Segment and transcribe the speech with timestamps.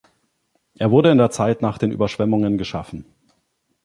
[0.79, 3.05] Er wurde in der Zeit nach den Überschwemmungen geschaffen.